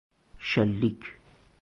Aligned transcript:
شلیک 0.49 0.99